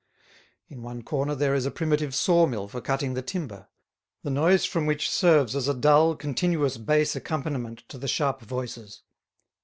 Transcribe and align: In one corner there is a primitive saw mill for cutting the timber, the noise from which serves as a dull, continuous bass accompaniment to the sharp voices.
In 0.67 0.81
one 0.81 1.03
corner 1.03 1.35
there 1.35 1.53
is 1.53 1.67
a 1.67 1.69
primitive 1.69 2.15
saw 2.15 2.47
mill 2.47 2.67
for 2.67 2.81
cutting 2.81 3.13
the 3.13 3.21
timber, 3.21 3.67
the 4.23 4.31
noise 4.31 4.65
from 4.65 4.87
which 4.87 5.07
serves 5.11 5.55
as 5.55 5.67
a 5.67 5.75
dull, 5.75 6.15
continuous 6.15 6.77
bass 6.77 7.15
accompaniment 7.15 7.83
to 7.89 7.99
the 7.99 8.07
sharp 8.07 8.41
voices. 8.41 9.03